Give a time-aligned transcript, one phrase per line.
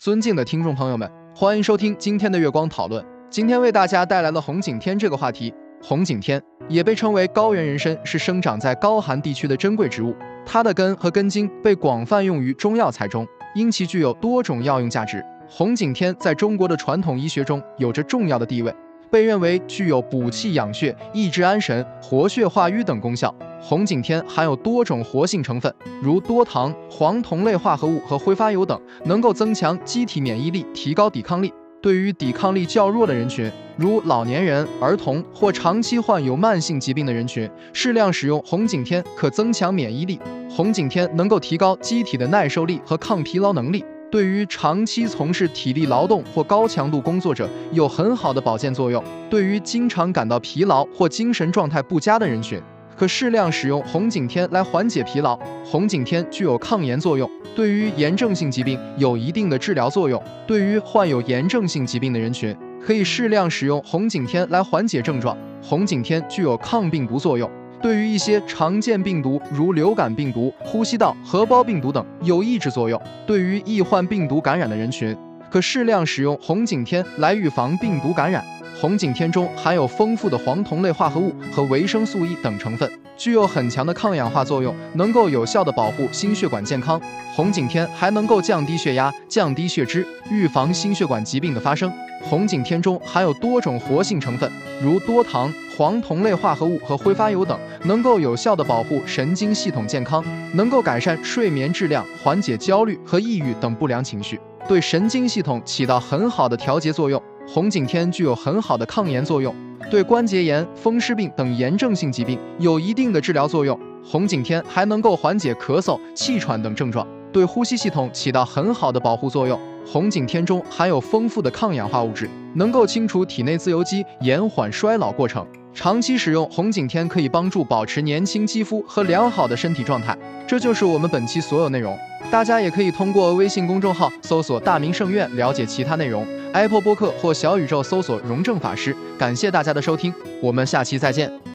[0.00, 1.06] 尊敬的听众朋友们，
[1.36, 3.04] 欢迎收听今天的月光讨论。
[3.28, 5.52] 今天为大家带来了红景天这个话题。
[5.82, 10.16] 红景天也被称为高原人参，是生长在高寒地区的珍贵植物。
[10.46, 15.22] 它的根和根茎被广泛用于中药材中，因其具有多种药用价值。
[15.46, 18.74] 红景天在中国的传统医学中有着重要的地位。
[19.10, 23.34] 被认为具有补气养血、益智安神、活血化瘀等功效。
[23.60, 31.52] 红景天含有多种活性成分，如多糖、黄酮类化合物和挥发油等，能够增强机体免疫力，提高抵抗力。
[31.82, 40.20] 对于抵抗力较弱的人群，如老年人、儿童或长期患有慢性疾病的人群，适量使用红景天可增强免疫力。
[40.50, 43.82] 红景天能够提高机体的耐受力和抗疲劳能力。
[44.10, 49.02] 对于长期从事体力劳动或高强度工作者有很好的保健作用。
[49.30, 52.60] 对于经常感到疲劳或精神状态不佳的人群，
[52.96, 55.38] 可适量使用红景天来缓解疲劳。
[55.64, 60.20] 红景天具有抗炎作用，对于炎症性疾病有一定的治疗作用。
[60.44, 65.38] 对于患有炎症性疾病的人群，可以适量使用红景天来缓解症状。
[65.62, 67.48] 红景天具有抗病毒作用。
[67.82, 73.00] 对于一些常见病毒，如流感病毒、呼吸道合胞病毒等，有抑制作用。
[73.26, 75.16] 对于易患病毒感染的人群，
[75.50, 78.44] 可适量使用红景天来预防病毒感染。
[78.78, 82.90] 红景天中含有丰富的黄酮类化合物和维生素 E 等成分，
[83.20, 86.98] 具有很强的抗氧化作用，能够有效的保护心血管健康。
[87.34, 91.92] 红景天还能够降低血压、降低血脂，预防心血管疾病的发生。
[92.22, 94.50] 红景天中含有多种活性成分，
[94.82, 100.24] 如多糖、黄酮类化合物和挥发油等，能够有效的保护神经系统健康，
[100.54, 107.22] 能够改善睡眠质量，缓解焦虑和抑郁等不良情绪，对神经系统起到很好的调节作用。
[107.52, 109.52] 红景天具有很好的抗炎作用，
[109.90, 113.76] 对关节炎、风湿病等炎症性疾病有一定的治疗作用。
[114.04, 119.58] 红景天还能够缓解咳嗽、气喘等症状，对呼吸系统起到很好的保护作用。
[119.84, 125.44] 红景天中含有丰富的抗氧化物质，能够清除体内自由基，延缓衰老过程。
[125.74, 130.16] 长期使用红景天可以帮助保持年轻肌肤和良好的身体状态。
[130.46, 131.98] 这就是我们本期所有内容，
[132.30, 136.24] 大家也可以通过微信公众号搜索“大明圣院”了解其他内容。
[136.52, 138.94] Apple 播客或小宇宙搜索“荣正法师”。
[139.18, 140.12] 感谢大家的收听，
[140.42, 141.49] 我们下期再见。